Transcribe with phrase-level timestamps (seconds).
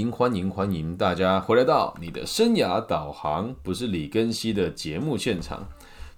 [0.00, 5.68] 迎欢迎欢迎大家回来到你的生涯导航，不是李根熙的节目现场。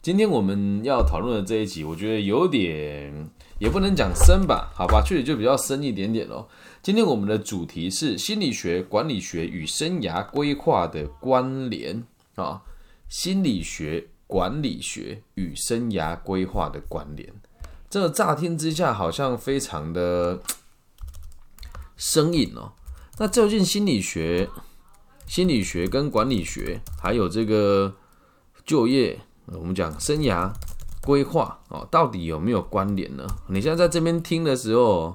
[0.01, 6.49] 今天我们要讨论的这一集，我觉得有点也不能讲深吧，好吧，确实就比较深一点点咯。
[6.81, 12.05] 今天我们的主题是心理学、管理学与生涯规划的关联
[12.37, 12.63] 啊，
[13.09, 17.33] 心理学、管理学与生涯规划的关联。
[17.91, 20.41] 这乍听之下好像非常的
[21.97, 22.73] 生硬哦。
[23.19, 24.49] 那究竟心理学、
[25.27, 27.95] 心理学跟管理学，还有这个
[28.65, 30.51] 就业，我们讲生涯
[31.03, 33.27] 规划哦，到底有没有关联呢？
[33.49, 35.15] 你现在在这边听的时候，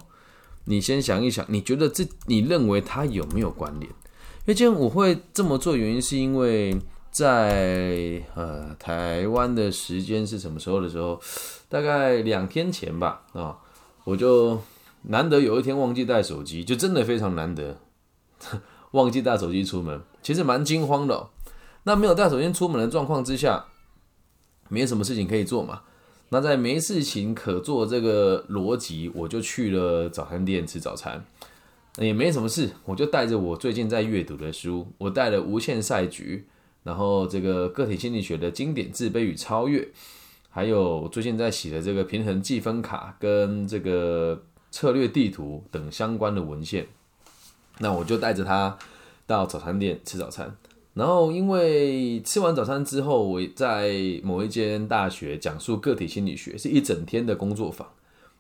[0.66, 3.90] 你先想一想，你觉得这你认为它有没有关联？
[3.90, 6.80] 因为今天我会这么做，原因是因为
[7.12, 11.20] 在呃台湾的时间是什么时候的时候？
[11.68, 13.58] 大概两天前吧啊，
[14.06, 14.62] 我就
[15.02, 17.78] 难得有一天忘记带手机，就真的非常难得。
[18.92, 21.30] 忘记带手机出门，其实蛮惊慌的。
[21.84, 23.66] 那没有带手机出门的状况之下，
[24.70, 25.82] 没什么事情可以做嘛。
[26.30, 31.26] 那在没事情可做这个逻辑，我就去了早餐店吃早餐。
[31.98, 36.46] 也没什么事，我就带着我最近在阅读的书，我带了《无限赛局》，
[36.84, 39.80] 然后这个个体心理学的经典《自卑与超越》，
[40.50, 46.86] 还有最近在写的这个平衡计分卡跟这个策略地图等相关的文献。
[47.80, 48.78] 那我就带着他
[49.26, 50.56] 到早餐店吃早餐，
[50.94, 53.92] 然后因为吃完早餐之后，我在
[54.24, 57.88] 某一间大学讲述个体心理学，是一整天的工作坊，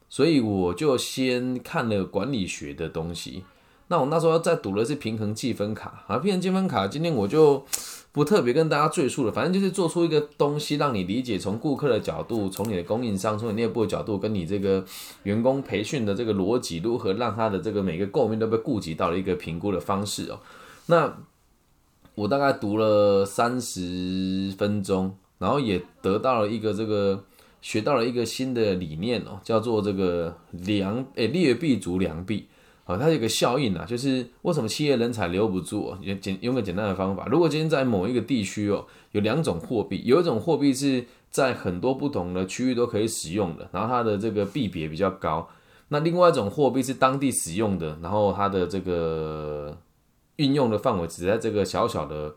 [0.10, 3.44] 所以我就先看了管理学的东西。
[3.90, 7.66] 那我那时候在读的是平衡计分卡，啊，平衡计分卡，今天我就。
[8.14, 14.84] 不特别跟大家赘述了，反正就是做出一个东西，让你理解从顾客的角度，从你的供应商，从你内部的角度，跟你这个
[15.22, 20.40] 员工培训的这个逻辑，如何让他的这个每个构面都被顾及到了一个评估的方式哦。
[20.88, 21.16] 那
[22.16, 27.24] 我大概读了三十分钟，然后也得到了一个这个
[27.62, 32.47] 学到了一个新的理念哦，叫做这个良诶劣币逐良币。
[32.88, 35.96] 啊，它有个效应啊，就是为什么企业人才留不住？
[36.02, 45.46] 也简用个简单的方法，如果今天在某一个地区哦，有两种货币，有一种货币是在很多不同的区域都可以使用的，然后它的这个币别比较高；
[45.90, 49.78] 那另外一种货币是当地使用的，然后它的这个
[50.38, 52.34] 运用的范围只在这个小小的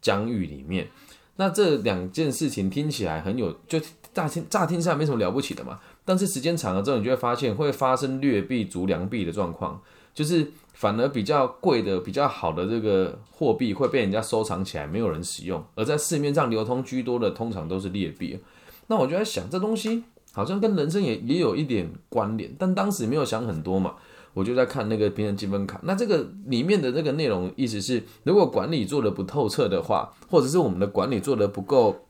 [0.00, 0.88] 疆域里面。
[1.36, 3.80] 那这两件事情听起来很有，就
[4.12, 5.78] 乍听乍听上没什么了不起的嘛。
[6.04, 9.80] 但是时间长了之后，你就会发现会发生劣币逐良币的状况，
[10.12, 18.38] 就是反而比较贵的、比较好的这个货币会被人家收藏起来，没有人使用；而在市面上流通居多的，通常都是劣币。
[18.86, 23.94] 那我就在想，这东西好像跟人生也也有一点关联，但当时没有想很多嘛。
[24.34, 32.04] 我就在看那个平衡积分卡，那这个里面的这个内容意思是，如果管理做的不透彻的话，或者是我们的管理做的不够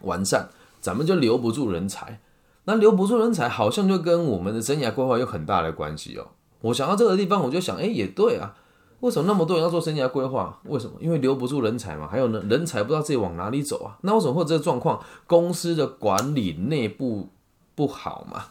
[0.00, 0.48] 完善，
[0.80, 2.20] 咱们就留不住人才。
[2.64, 6.28] 那留不住人才，好像就跟我们的生涯规划有很大的关系哦。
[6.60, 8.54] 我想到这个地方，我就想，哎，也对啊。
[9.00, 10.60] 为什么那么多人要做生涯规划？
[10.66, 10.92] 为什么？
[11.00, 12.06] 因为留不住人才嘛。
[12.06, 13.98] 还有呢，人才不知道自己往哪里走啊。
[14.02, 15.02] 那为什么会这个状况？
[15.26, 17.30] 公司的管理内部
[17.74, 18.44] 不好嘛？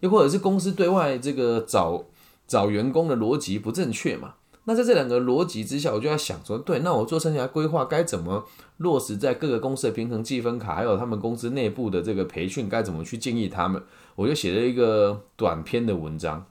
[0.00, 2.04] 又或者是公司对外这个找
[2.48, 4.34] 找员工的逻辑不正确嘛？
[4.64, 8.46] 那在这两个逻辑之下，我就在想说，对，那我做生涯规划该怎么
[8.76, 13.82] 落实在各个公司的平衡积分卡，还有他们公司内部的这个培训，该怎么去建议他们？
[14.14, 16.46] 我就写了一个短篇的文章。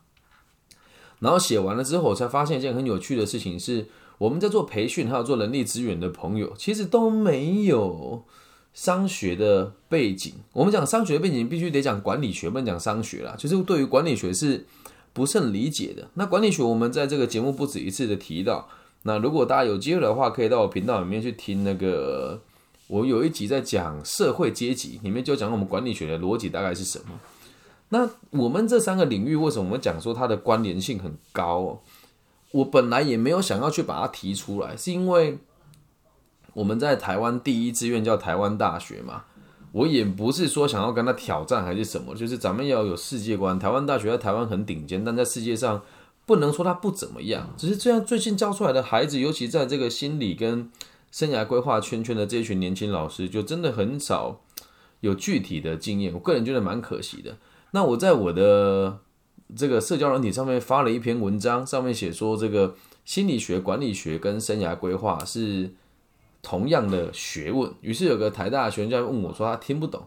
[1.20, 8.26] 然后写完了之后，我才发现一件很有趣的事情是，我们在做培训还有做人力资源的朋友，其实都没有
[8.74, 10.34] 商学的背景。
[10.52, 13.36] 我们讲商学背景，必须得讲管理学，不能讲商学啦。
[13.38, 14.66] 就是对于管理学是。
[15.14, 18.70] 不甚理解的那管理学，我们在这个节目不止一次的提到。
[19.04, 22.40] 那如果大家有机会的话，可以到我频道里面去听那个，
[22.88, 27.20] 我有一集在讲社会阶级，里面就讲我们管理学的逻辑大概是什么。
[27.90, 31.82] 那我们这三个领域为什么我们讲说它的关联性很高？
[32.52, 35.40] 我本来也没有想要去把它提出来，是因为
[36.54, 39.24] 我们在台湾第一志愿叫台湾大学嘛。
[39.74, 43.58] 我也不是说想要跟他挑战还是什么，就是咱们要有世界观。
[43.58, 45.82] 台湾大学在台湾很顶尖，但在世界上
[46.26, 47.54] 不能说它不怎么样。
[47.56, 50.70] 只是这样，最近教出来的孩子，尤其在这个心理跟
[51.10, 54.42] 生涯规划圈圈的这一群年轻老师，就真的很少
[55.00, 56.14] 有具体的经验。
[56.14, 57.38] 我个人觉得蛮可惜的。
[57.72, 59.00] 那我在我的
[59.56, 62.76] 这个社交软体上面发了一篇文章，上面写说这个
[63.06, 65.72] 心理学、管理学跟生涯规划是。
[66.42, 70.02] 同样的学问，于是有个台大的学生就问我说：“他听不懂。”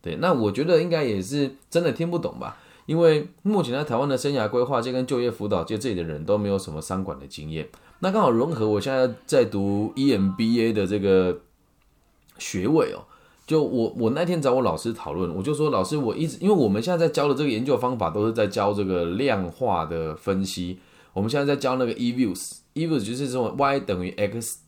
[0.00, 2.56] 对，那我觉得应该也是真的听不懂吧，
[2.86, 7.68] 因为目前在台湾的生涯规划界跟就业辅导界这里的人都没有什么商管的经验。
[8.00, 11.40] 那刚好融合我现在在读 EMBA 的这个
[12.38, 13.02] 学位哦。
[13.44, 20.78] 就我我那天找我老师讨论，我就说老师，我一直因为我们现在在教的这个研究方法都是在教这个量化的分析。
[21.14, 24.58] 我们现在在教那个 eViews，eViews 就是这种 y 等于 x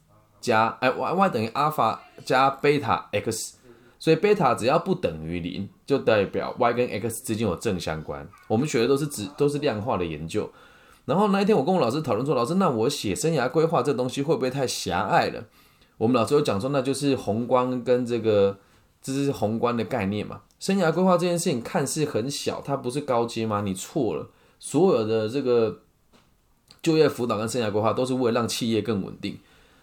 [0.41, 3.57] 加哎 y y 等于阿尔法加贝塔 x，
[3.99, 8.27] 所以贝塔只要不等于零，就代表 y 跟 x 之间有正相关。
[8.49, 10.51] 我们学的都是指都是量化的研究。
[11.05, 15.45] 然后那一天我跟我老师讨论说，老师，那我写生涯规划这东西会不会太狭隘了？
[15.99, 18.59] 我们老师有讲说，那就是宏观跟这个。
[19.03, 20.43] 这是宏观的概念嘛？
[20.59, 23.63] 生涯规划这件事情看似很小，它不是高阶吗？
[23.63, 24.29] 你错了，
[24.59, 25.81] 所有的这个
[26.83, 29.39] 就业辅导跟生涯规划都是为了让企业更稳定。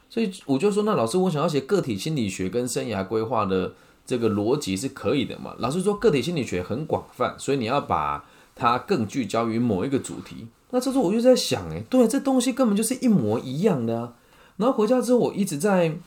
[0.10, 3.74] 所以我就说，那老师，我想要写个体心理学跟生涯规划的
[4.06, 5.56] 这个逻辑是可以的嘛？
[5.60, 8.24] 老师说，个体心理学很广泛，所以你要把
[8.56, 10.48] 它更聚焦于某一个主题。
[10.72, 14.14] 那这时候我就在想，哎，对，这东西根本就是一模一样的啊。
[14.58, 15.98] 然后回家之后，我一直在。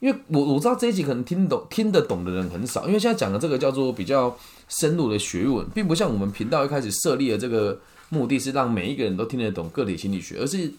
[0.00, 4.32] 因为我我知道这一集可能听懂听得懂的人很少，因为现在讲的这个叫做比较
[4.68, 7.76] 深入的学问，并不像我们频道一开始设立的这个
[8.10, 10.72] 目的是让每一个人都听得懂个体心理学，而是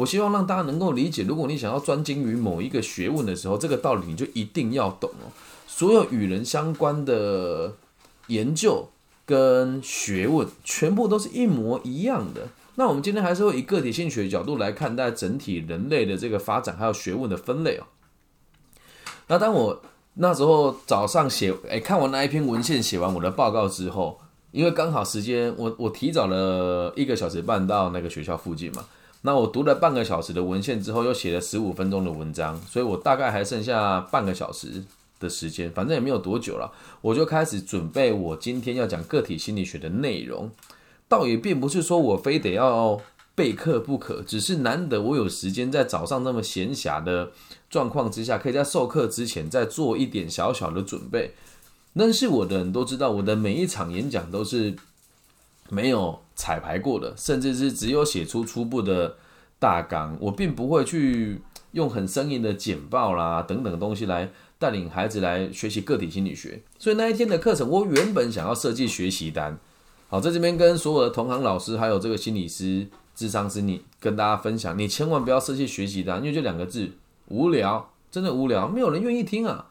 [0.00, 5.28] 我希望让大家能够理解，如果你想要专精于某一个学问的时候，这个道理你就一定要懂哦。
[5.66, 7.74] 所有与人相关的
[8.28, 8.88] 研究
[9.26, 12.48] 跟学问，全部都是一模一样的。
[12.76, 17.84] 那我们今天还是会以个体心理学角度来看待整体人类的这个发展，还有学问的分类哦。
[19.26, 19.82] 那当我
[20.14, 24.18] 那时候早上写，哎，看完那一篇文献，写完我的报告之后，
[24.50, 28.82] 因为刚好时间，我我提早了一个小时半到那个学校附近嘛。
[29.22, 34.84] 那我读了半个小时的文献之后，又写了十五分钟的文章，所以我大概还剩下半个小时
[35.18, 40.50] 的时间，反正也没有多久了，我就开始准备我今天要讲个体心理学的内容。
[41.08, 43.00] 倒也并不是说我非得要。
[43.32, 47.30] 备课不可，只是难得我有时间在早上那么闲暇的
[47.70, 51.32] 状况之下，可以在授课之前再做一点小小的准备。
[51.94, 54.76] 认识我的人都知道，我的每一场演讲都是
[55.70, 59.16] 没有彩排过的，甚至是只有写出初步的
[59.58, 60.16] 大纲。
[60.18, 61.42] 我并不会去
[61.72, 66.62] 用很生硬的简报啦等等东西来带领孩子来学习个体心理学。
[66.78, 69.58] 所以那一天的课程，我原本想要设计学习单。
[70.08, 72.86] 好，在这边跟所有的同行老师还有这个心理师。
[73.12, 76.90] 智商师你跟大家分享，你千万不要设计学习单，因为就两个字，
[77.28, 79.66] 无聊，真的无聊，没有人愿意听啊。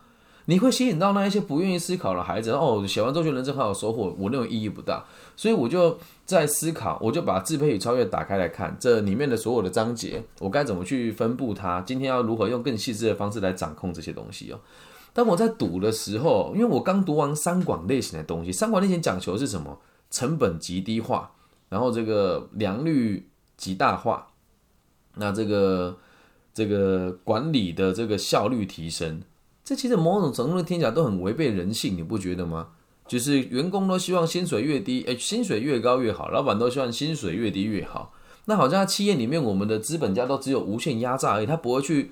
[0.49, 5.05] 你会吸引到那一些不愿意思考的孩子，哦，写完之后觉得人生很有收获，我认为意义不大。
[5.35, 11.79] 所以我就在思考，我就把自配与超越打开来看，这里面的所有的章节，我该怎么去分布它？
[11.81, 14.59] 今天要如何用更细致的方式来掌控这些东西哦？
[15.13, 19.79] 当我在读的时候，因为我刚读完三管类型的东西，三管类型讲求是什么？
[20.09, 21.31] 成本极低化，
[21.69, 23.27] 然后这个良率。
[23.59, 24.25] 极大化，
[25.15, 25.97] 那这个
[26.53, 29.21] 这个管理的这个效率提升，
[29.69, 32.69] 这其实某种程度的听起来都很违背人性，你不觉得吗？
[33.07, 38.11] 就是员工都希望薪水越低，哎，薪水越高越好；老板都希望薪水越低越好。
[38.45, 42.09] 那好像企业里面，我们的资本家都只有无限压榨而已，他不会去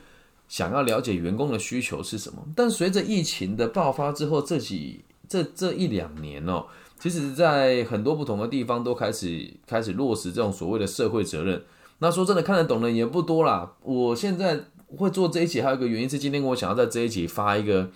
[0.48, 2.46] 想要了解员工的需求是什么。
[2.56, 6.68] 但随着疫情的爆发之后，这几这这一两年哦。
[7.00, 11.64] 其实，在很多不同的地方都开始开始落实这种所谓的社会责任。
[11.98, 13.74] 那说真的，看得懂的也不多啦。
[13.82, 14.66] 我现在
[14.96, 17.90] 会做这一集，还有一个原因是，今天我想要在这一集发一个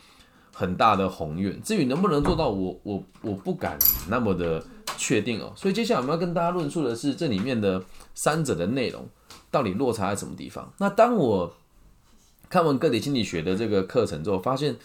[0.54, 1.62] 很大的宏愿。
[1.62, 3.78] 至于能不能做到，我我我不敢
[4.10, 4.64] 那么的
[4.98, 5.54] 确定哦。
[5.56, 7.82] 所以接下来我们要跟大家论述的是这里面的
[8.14, 9.08] 三者的内容
[9.50, 10.72] 到底落差在什么地方。
[10.78, 11.54] 那当我
[12.50, 14.76] 看完个体心理学的这个课程之后，发现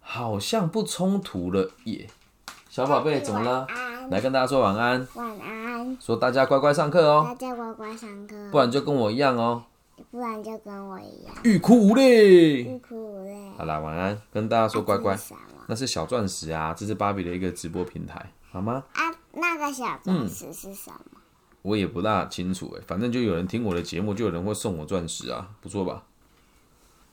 [0.00, 2.08] 好像不冲突了耶。
[2.68, 3.66] 小宝贝，怎么了？
[4.10, 5.08] 来跟大家说晚安。
[5.14, 5.96] 晚安。
[5.98, 7.22] 说大家乖乖上课哦。
[7.24, 8.36] 大家乖乖上课。
[8.52, 9.62] 不然就跟我一样哦。
[10.10, 11.34] 不然就跟我一样。
[11.44, 12.62] 欲哭无泪。
[12.62, 13.52] 欲哭无泪。
[13.56, 15.18] 好啦，晚安，跟大家说乖乖。
[15.66, 18.84] 那是小钻石啊，这是芭比的一个直播平台，好吗？
[18.94, 21.20] 啊，那个小钻石是什么？
[21.62, 26.04] 我也不大清楚哎，反正就有人听我的节目，就有人会送我钻石啊，不错吧？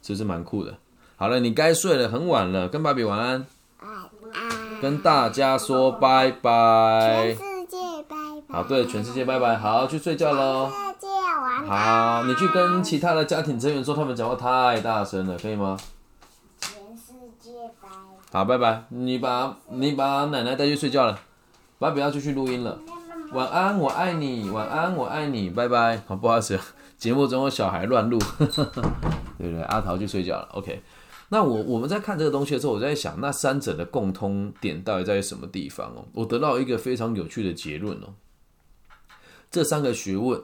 [0.02, 0.78] 这是蛮酷的。
[1.18, 3.46] 好了，你该睡了，很晚了，跟芭比晚安。
[4.82, 7.34] 跟大家说拜拜。
[7.34, 8.16] 全世界拜
[8.48, 8.56] 拜。
[8.56, 9.58] 好，对，全世界拜拜。
[9.58, 10.72] 好，去睡觉喽。
[11.64, 15.78] 好，你去跟其他的家庭成员说，他们讲话太大声了，可以吗？
[16.60, 17.88] 全世界拜。
[18.32, 18.84] 好，拜拜。
[18.90, 21.18] 你把你把奶奶带去睡觉了，
[21.80, 22.78] 爸比要继续录音了。
[23.32, 24.50] 晚安，我爱你。
[24.50, 25.50] 晚安，我爱你。
[25.50, 26.02] 拜拜。
[26.08, 26.60] 好，不好意思，
[26.98, 29.62] 节目中有小孩乱录， 对不对？
[29.64, 30.50] 阿桃去睡觉了。
[30.54, 30.84] OK。
[31.30, 36.06] 那我我们在看这个东西的时候，我在想，那三者的共通点到底在什么地方哦？
[36.14, 38.14] 我得到一个非常有趣的结论哦。
[39.50, 40.42] 这三个学问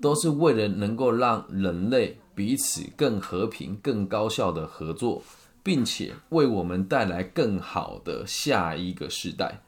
[0.00, 5.22] 都是为了能够让人类彼此更和平、更高效的合作，
[5.62, 9.62] 并且为我们带来更好的下一个世代。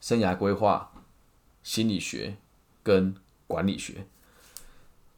[0.00, 0.90] 生涯规划、
[1.62, 2.36] 心理学
[2.82, 3.14] 跟
[3.46, 4.06] 管理学。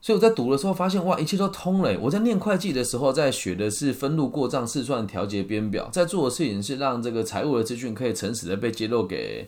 [0.00, 1.96] 所以我在读的时候发现，哇，一切都通了。
[2.00, 9.46] 我在念会计的时候，在学的是分录、过账、试算、调节、编表，在做的事情是让这个财务的资讯可以诚实的被揭露给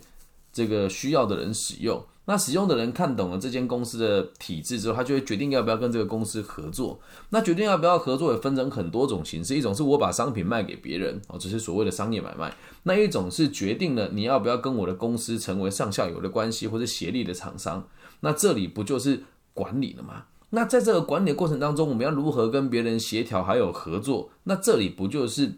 [0.53, 2.01] 这个需要的人使用。
[2.27, 6.99] 那使用的人看懂了这间公司的体制之后，他就会决定要不要跟这个公司合作。
[7.29, 12.51] 那决定要不要合作也分成很多种形式，一种是我把商品卖给别人哦，这是所谓的商业买卖；
[12.85, 17.87] 那一种是决定了你要不要跟我的公司成为上下游的关系或者协力的厂商。
[18.21, 20.25] 那这里不就是管理了吗？
[20.51, 24.31] 那在这个管理的过程当中，我们要如何跟别人协调还有合作？
[24.45, 25.53] 那这里不就是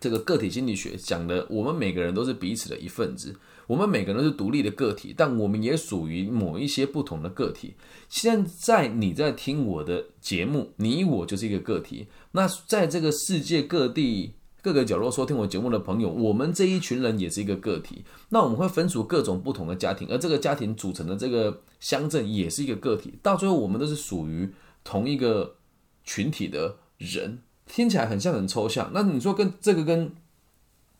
[0.00, 1.46] 这个个体心理学讲的？
[1.50, 3.36] 我们每个人都是彼此的一份子，
[3.70, 7.76] 我们每个人是独立的个体，但我们也属于某一些不同的个体。
[8.08, 12.08] 现在你在听我的节目，你我就是一个个体。
[12.32, 14.34] 那在这个世界各地。
[14.62, 18.04] 各个角落收听我节目的朋友，我们这一群人也是一个个体。
[18.28, 23.14] 那我们会分属各种不同的家庭，而这个家庭组成的这个乡镇也是一个个体。
[23.22, 24.50] 到最后，我们都是属于
[24.84, 25.56] 同一个
[26.04, 27.38] 群体的人。
[27.66, 28.90] 听起来很像很抽象。
[28.92, 30.12] 那你说跟这个跟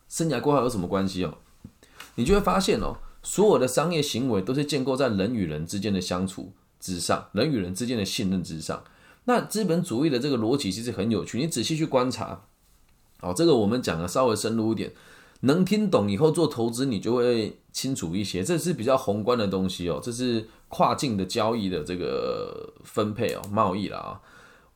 [0.09, 1.37] 生涯规划有什么关系哦？
[2.21, 8.85] 你就会发现哦，所有的商业行为都是建构在人与人之间的相处之上，人与人之间的信任之上。
[9.25, 12.43] 那资本主义的这个逻辑其实很有趣，你仔细去观察。
[13.23, 14.93] 哦，这个我们讲的稍微深入一点，
[15.41, 18.45] 能听懂以后做投资，你就会清楚一些。
[18.45, 24.21] 这是比较宏观的东西哦，这是跨境的交易的这个分配哦，贸易了啊。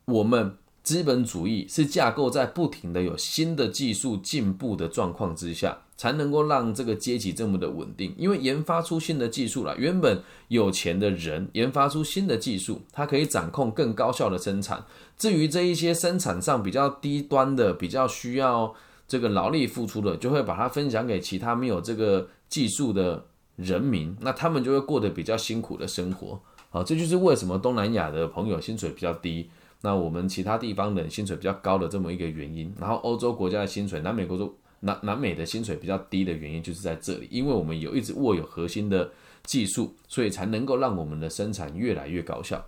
[0.07, 0.57] 我们。
[0.85, 8.15] 资本主义是架构在不停的有新的技术进步的状况之下，才能够让这个阶级这么的稳定。
[8.17, 14.85] 因为研发出新的技术了，原本有钱的人研发出新的技术，他可以掌控更高效的生产。
[15.17, 18.75] 至于这一些生产上比较低端的、比较需要
[19.07, 23.25] 这个劳力付出的，就会把它分享给其他没有这个技术的
[23.57, 26.41] 人民，那他们就会过得比较辛苦的生活。
[26.71, 29.49] 好，这就是为什么东南亚的朋友薪水比较低。
[29.83, 34.53] 那我们其他地方的薪水比较高的这么一个原因，然后欧洲国家的薪水，南美国洲
[34.85, 39.11] 南南美的薪水比较低的原因就是在这里，因为我们有一直握有核心的
[39.45, 42.64] 技术，所以才能够让我们的生产越来越高效。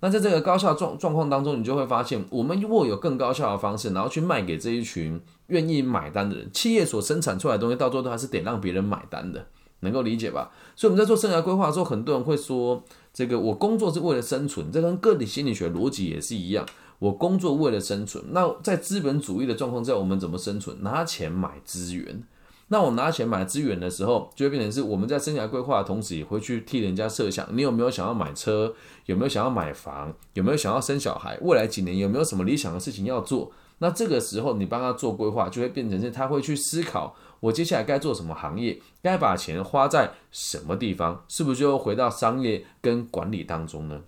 [0.00, 6.50] 那在这个高效状状况当中，你就会发现，我们握有更高效的方式，然后去卖给这一群愿意买单的人。
[6.52, 9.46] 企业所生产出来的东西，到最后都还是得让别人买单的，
[9.80, 10.50] 能够理解吧？
[10.76, 12.84] 所以我们在做生涯规划的时候，很多人会说。
[13.16, 16.66] 这个我工作是为了生存，这跟个体心理学逻辑也是一样。
[16.98, 20.82] 我工作为了生存，那在资本主义的状况下，我们怎么生存？
[20.82, 22.22] 拿钱买资源。
[22.68, 28.74] 那我拿钱买资源的时候，就会变成是我们在生涯规划的同时，也会去替人家设想：你有没有想要买车？
[29.04, 30.14] 有没有想要买房？
[30.32, 31.38] 有没有想要生小孩？
[31.42, 33.52] 未来几年有没有什么理想的事情要做？
[33.78, 37.14] 那这个时候，你帮他做规划，就会变成是他会去思考。
[37.40, 38.80] 我接下来该做什么行业？
[39.02, 41.22] 该把钱花在什么地方？
[41.28, 44.00] 是不是就回到商业跟管理当中呢？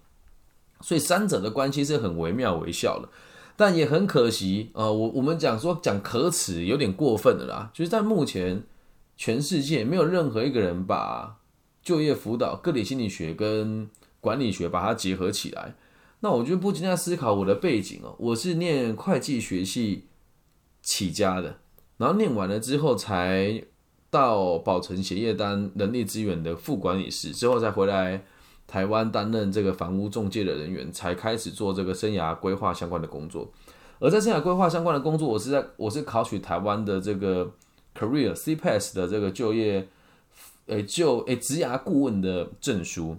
[0.80, 3.08] 所以三者的关系是很惟妙惟肖的，
[3.56, 7.70] 但也很可惜呃，我我们讲说讲可耻有点过分的啦。
[7.72, 8.62] 就是在目前
[9.16, 11.38] 全世界没有任何一个人把
[11.82, 13.88] 就业辅导、个体心理学跟
[14.20, 15.74] 管理学把它结合起来。
[16.20, 20.06] 那我就不禁在思考我的背景哦，我是念会计学系
[20.82, 21.58] 起家的。
[21.98, 23.62] 然后念完了之后，才
[24.10, 28.24] 到宝城协业当人力资源的副管理师，之后再回来
[28.66, 33.50] 台湾担任这个房屋中介的人员，才开始做这个生涯规划相关的工作。
[33.98, 37.50] 而在生涯规划相关的工作，我是在我是考取台湾的这个
[37.98, 39.88] Career CPAS 的这个就业
[40.66, 43.16] 诶就诶职涯顾问的证书。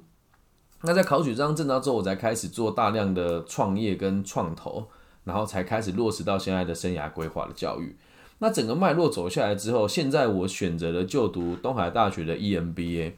[0.82, 4.88] 那在考取这张证照之后，我才开始做大量的创业跟创投，
[5.24, 7.96] 然后才开始落实到现在的生涯规划的教育。
[8.40, 13.14] 那整个脉络走下来之后，现在我选择了就读东海大学的 EMBA。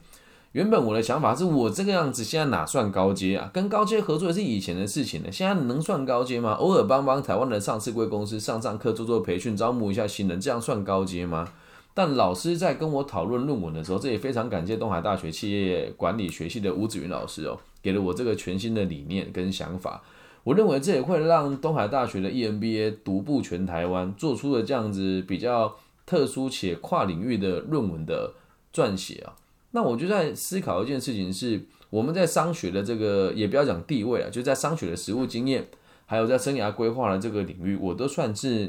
[0.52, 3.48] 原本我的想法是我这个样子，现在哪算高阶啊？
[3.52, 6.54] 跟高阶合作是以前的事情了，现在能算高阶吗？
[6.54, 11.48] 偶尔帮帮台湾的上市贵公司上上课、做做培训、招募一下新人，这样算高阶吗？
[11.94, 20.02] 但老师在跟我讨论论文的时候，这也非常感谢东海大学企业管理学系的吴子云老师哦，给了我这个全新的理念跟想法。
[20.42, 28.32] 我认为这也会让东海大学的 EMBA 独步全台湾，做出了这样子比较特殊且跨领域的论文的
[28.74, 29.38] 撰写啊。
[29.72, 35.68] 那我就在思考一件事情，是我们在商学的这个也不要讲地位啊，就在商学的实务经验，
[36.06, 38.68] 还有在生涯规划的这个领域，我都算是，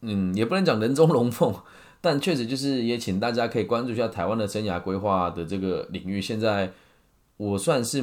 [0.00, 1.54] 嗯，也不能讲人中龙凤，
[2.00, 6.20] 但确实就是也请大家可以关注一下台湾的生涯规划的这个领域。
[6.20, 6.72] 现在
[7.36, 8.02] 我算是。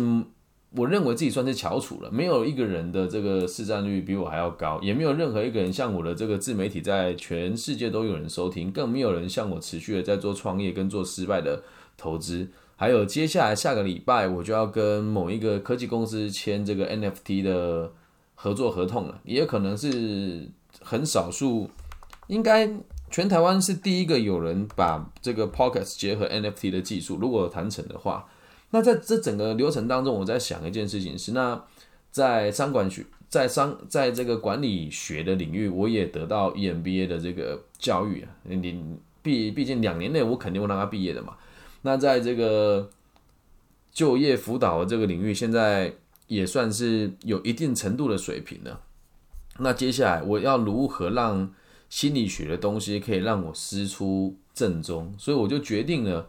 [0.76, 11.62] 我认为自己算是翘楚了，没有一个人的这个市占率比我还要高，也没有任何一个人像我的这个自媒体在全世界都有人收听，更没有人像我持续的在做创业跟做失败的
[11.96, 12.48] 投资。
[12.76, 17.92] 还有接下来下个礼拜我就要跟某一个科技公司签这个 NFT 的
[18.34, 20.50] 合作合同了，也可能是
[20.82, 21.70] 很少数，
[22.28, 22.68] 应该
[23.12, 28.26] 全台湾是第一个有人把这个 Pockets 结合 NFT 的技术，如果谈成的话。
[28.74, 31.64] 那在这整个流程当中，我在想一件事情是，那
[32.10, 38.30] 在商管学，在商在这个管理学的领域，我也得到 EMBA 的这个教育啊。
[38.46, 38.84] 你
[39.22, 41.36] 毕毕竟两年内我肯定会让他毕业的嘛。
[41.84, 42.90] 那在这个
[43.92, 45.94] 就业辅导这个领域，现在
[46.26, 48.82] 也算是有一定程度的水平了。
[49.60, 51.54] 那接下来我要如何让
[51.90, 55.14] 心理学的东西可以让我师出正宗？
[55.20, 56.28] 所以我就决定了。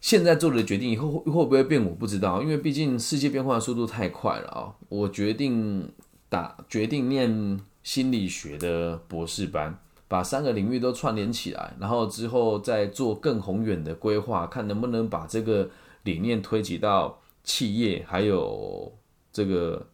[0.00, 4.74] 现在做的决定以后会不会变，我不知道，因为毕竟世界变化的速度太快了啊！
[4.88, 5.92] 我决定
[6.30, 9.78] 打决定念心理学的博士班，
[10.08, 15.68] 把三个领域都串联起来，然后之后再做更宏远的规划，看能不能把这个
[16.04, 18.90] 理念推及到企业，还有
[19.30, 19.86] 这个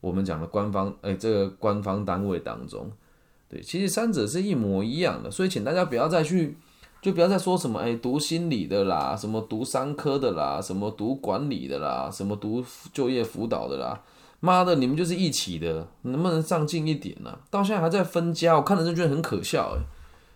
[0.00, 2.88] 我们讲的官方，哎，这个官方单位当中。
[3.48, 6.56] 对，其实三者是一模一样的，所以请大家不要再去。
[7.00, 14.02] 就不要再说什么哎，读心理的啦，什么读商科的啦，什么读管理的啦，什么读就业辅导的啦，
[14.40, 17.38] 妈的，你们就是一起的，能不能上进一点呢？
[17.50, 19.86] 到现在还在分家，我看着就觉得很可笑哎，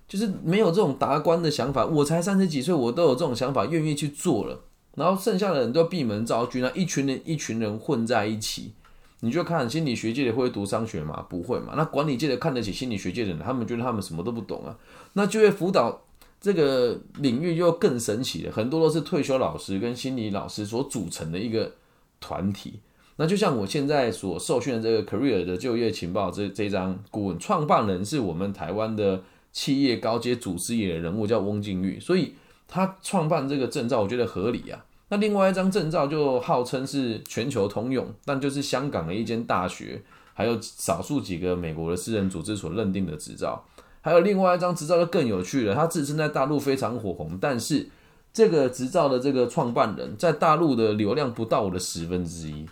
[0.06, 1.84] 就是没有这种达观的想法。
[1.84, 4.60] 我才三十几岁，我都有这种想法，愿意去做了，
[4.94, 8.72] 然后剩下的人都闭门造车，那一群人一群人混在一起，
[9.18, 11.26] 你就看心理学界的会读商学吗？
[11.28, 11.72] 不会嘛？
[11.76, 14.78] 那管理界的看得起心理学界的人，他们觉得他们什么都不懂啊。
[15.14, 16.02] 那就业辅导。
[16.42, 21.72] 这个领域又更神奇了，很多都是退休老师跟心理老师所组成的一个
[22.20, 22.80] 团体。
[23.16, 32.34] 那就像我现在所受训的这个 Career 的就业情报这这张顾问，创办人是我们台湾的企业高阶祖师爷人物，叫翁靖玉，所以
[32.66, 34.84] 他创办这个证照，我觉得合理啊。
[35.10, 40.02] 那另外一张证照就号称是全球通用，但就是香港的一间大学，
[40.34, 43.62] 还有少数几个美国的私人组织所认定的执照。
[44.02, 47.88] 还有另外一张执照就更有趣了，它自称在大陆非常火红，但是
[48.32, 52.66] 这个执照的这个创办人在大陆的流量不到我的十分之一，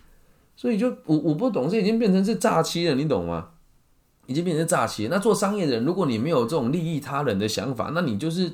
[0.57, 3.51] 所以就我我不懂，这已经变成是诈欺了，你懂吗？
[4.27, 5.09] 已经变成诈欺。
[5.09, 8.53] 那做商业的人，如果你没有这种利益他人的想法，那你就是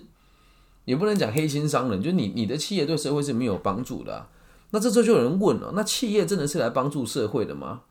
[0.85, 4.27] 也不能讲黑心商人，就你你的企业对社会是没有帮助的。
[4.71, 7.83] 那这时候就有人问了，那企业真的是来帮助社会的吗？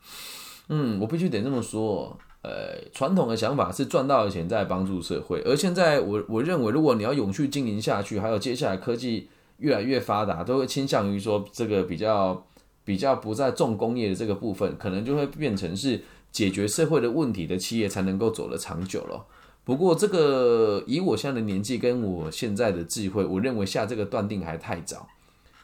[0.70, 2.18] 嗯，我必须得这么说。
[2.46, 9.28] 呃，传统的想法是赚到了钱再帮助社会，而现在我我认为，如果你要永续经营下去，还有接下来科技
[9.58, 12.46] 越来越发达，都会倾向于说这个比较
[12.84, 16.00] 比较不在重工业的这个部分，可能就会变成是
[16.32, 19.26] 解决社会的问题的企业才能够走得长久了。
[19.64, 25.08] 不过这个以我现在的年纪跟我现在的智慧，我认为下这个断定还太早，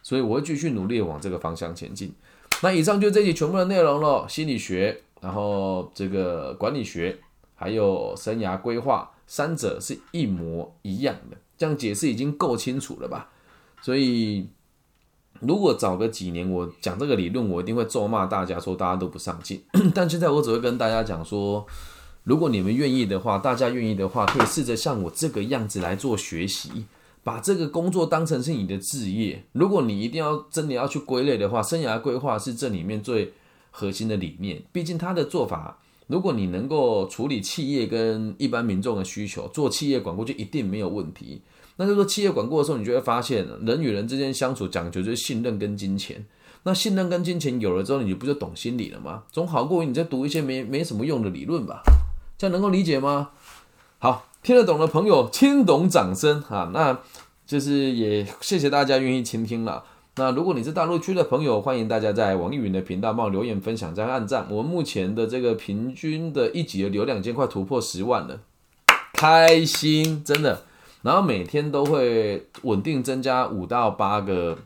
[0.01, 2.11] 所以我会继续努力往这个方向前进。
[2.63, 5.01] 那以上就这集全部的内容了，心理学。
[5.21, 7.15] 然后这个管理学
[7.53, 13.29] 还有生涯规划，三者是一模一样的，这样解释已经够清楚了吧？
[13.83, 14.49] 所以
[15.39, 19.63] 如果早个几年我讲这个理论，我一定会咒骂大家说大家都不上进。
[19.93, 21.63] 但现在我只会跟大家讲说，
[22.23, 26.85] 如果你们愿意的话，大家愿意的话，可以试着像我这个样子来做学习，
[27.23, 29.43] 把这个工作当成是你的职业。
[29.51, 33.31] 如果你一定要真的要去归类的话，生涯规划是这里面最。
[33.71, 41.41] 核心的理念，毕竟他的做法，如果你能够处理企业跟一般民众的需求，做企业管顾就一定没有问题。
[41.77, 46.23] 那就说企业管顾的时候，你就会发现，人与人之间相处讲究就是信任跟金钱。
[46.63, 49.23] 那信任跟金钱有了之后，你不就懂心理了吗？
[49.31, 51.81] 总好过于你在读一些没没什么用的理论吧？
[52.37, 53.29] 这样能够理解吗？
[53.97, 56.69] 好，听得懂的朋友，听懂掌声啊！
[56.73, 56.99] 那
[57.47, 59.83] 就是也谢谢大家愿意倾听了。
[60.15, 64.45] 那如果你是大陆区的朋友，欢迎大家在网易云的频道帮我留言分享、加按赞。
[64.49, 68.41] 我们目前的这个平均的一集的流量已经快突破十万了，
[69.13, 70.63] 开心真的。
[71.01, 74.59] 然后每天都会稳定增加五到八个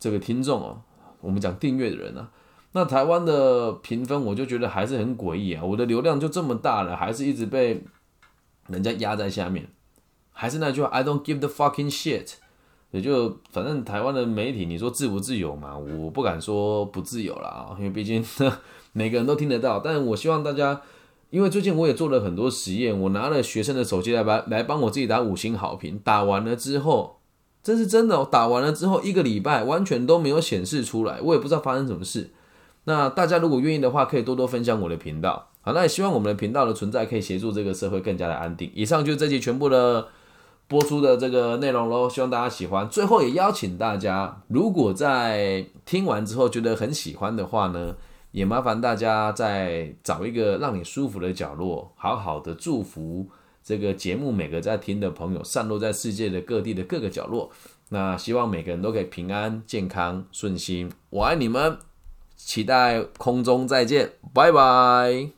[0.00, 0.80] 这个听众哦，
[1.20, 2.30] 我们讲订阅的人啊。
[2.72, 7.84] 那台湾的评分我就觉得还是很诡异啊，我的流量就这么大了，还是一直被
[8.68, 9.68] 人家压在下面。
[10.32, 12.32] 还是那句话，I don't give the fucking shit。
[12.90, 15.76] 也就反正台湾的媒体，你说自不自由嘛？
[15.76, 18.24] 我不敢说不自由了啊，因为毕竟
[18.92, 19.78] 每个人都听得到。
[19.78, 20.80] 但是我希望大家，
[21.30, 27.20] 因为最近我也做了很多实验，我拿了学生的手机来来来帮我自己打五星好评，打完了之后，
[27.62, 28.28] 这是真的、哦。
[28.30, 32.30] 打完了之后一个礼拜完全都没有显示出来，我也不知道发生什么事。
[32.84, 35.50] 那大家如果愿意的话，可以多多分享我的频道。
[35.60, 38.70] 好，那也希望我们的频道的存在可以协助这个社会更加的安定。
[38.74, 40.08] 以上就是这期全部的
[40.68, 42.86] 播出的这个内容喽，希望大家喜欢。
[42.88, 47.96] 最后也邀请大家，如果在听完之后觉得很喜欢的话呢，
[48.32, 53.26] 也麻烦大家再找一个让你舒服的角落，好好的祝福
[53.64, 57.50] 这个节目每个在听的朋友，散落在世界的各地的各个角落。
[57.88, 60.92] 那希望每个人都可以平安、健康、顺心。
[61.08, 61.78] 我爱你们，
[62.36, 65.37] 期待空中再见，拜拜。